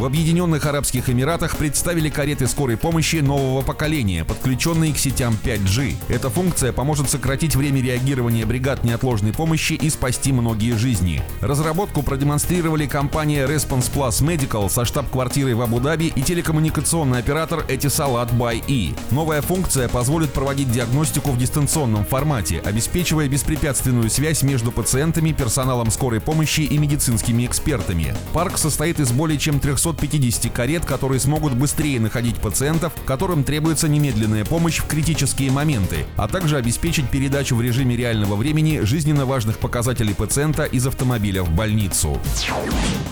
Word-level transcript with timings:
В 0.00 0.06
Объединенных 0.06 0.64
Арабских 0.64 1.10
Эмиратах 1.10 1.58
представили 1.58 2.08
кареты 2.08 2.46
скорой 2.46 2.78
помощи 2.78 3.16
нового 3.16 3.60
поколения, 3.60 4.24
подключенные 4.24 4.94
к 4.94 4.96
сетям 4.96 5.36
5G. 5.44 5.94
Эта 6.08 6.30
функция 6.30 6.72
поможет 6.72 7.10
сократить 7.10 7.54
время 7.54 7.82
реагирования 7.82 8.46
бригад 8.46 8.82
неотложной 8.82 9.34
помощи 9.34 9.74
и 9.74 9.90
спасти 9.90 10.32
многие 10.32 10.74
жизни. 10.78 11.22
Разработку 11.42 12.02
продемонстрировали 12.02 12.86
компания 12.86 13.46
Response 13.46 13.92
Plus 13.92 14.22
Medical 14.22 14.70
со 14.70 14.86
штаб-квартирой 14.86 15.52
в 15.52 15.60
Абу-Даби 15.60 16.06
и 16.06 16.22
телекоммуникационный 16.22 17.18
оператор 17.18 17.62
Etisalat 17.68 18.34
by 18.34 18.64
E. 18.68 18.94
Новая 19.10 19.42
функция 19.42 19.90
позволит 19.90 20.32
проводить 20.32 20.72
диагностику 20.72 21.30
в 21.30 21.36
дистанционном 21.36 22.06
формате, 22.06 22.62
обеспечивая 22.64 23.28
беспрепятственную 23.28 24.08
связь 24.08 24.42
между 24.42 24.72
пациентами, 24.72 25.32
персоналом 25.32 25.90
скорой 25.90 26.22
помощи 26.22 26.62
и 26.62 26.78
медицинскими 26.78 27.44
экспертами. 27.44 28.14
Парк 28.32 28.56
состоит 28.56 28.98
из 28.98 29.12
более 29.12 29.38
чем 29.38 29.60
300 29.60 29.89
250 29.92 30.52
карет, 30.52 30.84
которые 30.84 31.20
смогут 31.20 31.54
быстрее 31.54 32.00
находить 32.00 32.36
пациентов, 32.36 32.92
которым 33.06 33.44
требуется 33.44 33.88
немедленная 33.88 34.44
помощь 34.44 34.78
в 34.78 34.86
критические 34.86 35.50
моменты, 35.50 36.06
а 36.16 36.28
также 36.28 36.56
обеспечить 36.56 37.08
передачу 37.10 37.56
в 37.56 37.62
режиме 37.62 37.96
реального 37.96 38.36
времени 38.36 38.80
жизненно 38.82 39.26
важных 39.26 39.58
показателей 39.58 40.14
пациента 40.14 40.64
из 40.64 40.86
автомобиля 40.86 41.42
в 41.42 41.50
больницу. 41.50 42.18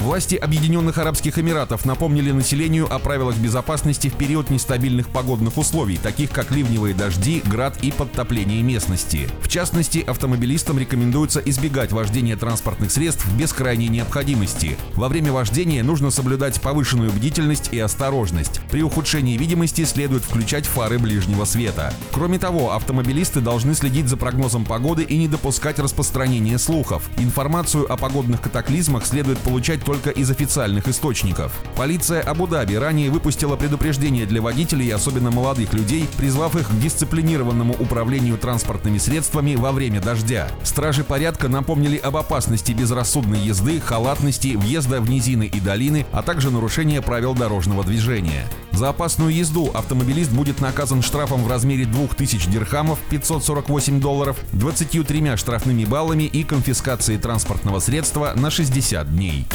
Власти 0.00 0.34
Объединенных 0.34 0.98
Арабских 0.98 1.38
Эмиратов 1.38 1.84
напомнили 1.84 2.32
населению 2.32 2.92
о 2.92 2.98
правилах 2.98 3.36
безопасности 3.36 4.08
в 4.08 4.14
период 4.14 4.50
нестабильных 4.50 5.08
погодных 5.08 5.58
условий, 5.58 5.96
таких 5.96 6.30
как 6.32 6.50
ливневые 6.50 6.92
дожди, 6.92 7.40
град 7.46 7.78
и 7.82 7.92
подтопление 7.92 8.62
местности. 8.62 9.28
В 9.40 9.48
частности, 9.48 10.00
автомобилистам 10.00 10.78
рекомендуется 10.78 11.40
избегать 11.40 11.92
вождения 11.92 12.36
транспортных 12.36 12.90
средств 12.90 13.24
без 13.38 13.52
крайней 13.52 13.88
необходимости. 13.88 14.76
Во 14.94 15.08
время 15.08 15.32
вождения 15.32 15.84
нужно 15.84 16.10
соблюдать 16.10 16.60
повышенную 16.62 17.10
бдительность 17.10 17.68
и 17.72 17.78
осторожность. 17.78 18.60
При 18.70 18.82
ухудшении 18.82 19.36
видимости 19.36 19.84
следует 19.84 20.22
включать 20.22 20.66
фары 20.66 20.98
ближнего 20.98 21.44
света. 21.44 21.92
Кроме 22.12 22.38
того, 22.38 22.72
автомобилисты 22.72 23.40
должны 23.40 23.74
следить 23.74 24.08
за 24.08 24.16
прогнозом 24.16 24.64
погоды 24.64 25.02
и 25.02 25.18
не 25.18 25.28
допускать 25.28 25.78
распространения 25.78 26.58
слухов. 26.58 27.10
Информацию 27.18 27.92
о 27.92 27.96
погодных 27.96 28.40
катаклизмах 28.40 29.04
следует 29.04 29.38
получать 29.38 29.84
только 29.84 30.10
из 30.10 30.30
официальных 30.30 30.88
источников. 30.88 31.52
Полиция 31.76 32.22
Абу-Даби 32.22 32.74
ранее 32.74 33.10
выпустила 33.10 33.56
предупреждение 33.56 34.24
для 34.24 34.40
водителей, 34.40 34.94
особенно 34.94 35.30
молодых 35.30 35.74
людей, 35.74 36.08
призвав 36.16 36.54
их 36.56 36.68
к 36.68 36.78
дисциплинированному 36.78 37.74
управлению 37.78 38.38
транспортными 38.38 38.98
средствами 38.98 39.56
во 39.56 39.72
время 39.72 40.00
дождя. 40.00 40.48
Стражи 40.62 41.02
порядка 41.02 41.48
напомнили 41.48 41.96
об 41.96 42.16
опасности 42.16 42.70
безрассудной 42.72 43.40
езды, 43.40 43.80
халатности, 43.80 44.54
въезда 44.54 45.00
в 45.00 45.10
низины 45.10 45.50
и 45.52 45.58
долины, 45.58 46.06
а 46.12 46.22
также 46.22 46.51
нарушение 46.52 47.02
правил 47.02 47.34
дорожного 47.34 47.84
движения. 47.84 48.46
За 48.72 48.90
опасную 48.90 49.34
езду 49.34 49.70
автомобилист 49.74 50.30
будет 50.30 50.60
наказан 50.60 51.02
штрафом 51.02 51.42
в 51.44 51.48
размере 51.48 51.84
2000 51.84 52.48
дирхамов 52.50 52.98
548 53.10 54.00
долларов, 54.00 54.38
23 54.52 55.36
штрафными 55.36 55.84
баллами 55.84 56.24
и 56.24 56.44
конфискацией 56.44 57.18
транспортного 57.18 57.80
средства 57.80 58.32
на 58.34 58.50
60 58.50 59.14
дней. 59.14 59.46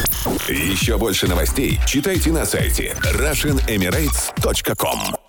Еще 0.48 0.98
больше 0.98 1.28
новостей 1.28 1.80
читайте 1.86 2.32
на 2.32 2.44
сайте 2.44 2.96
RussianEmirates.com 3.02 5.27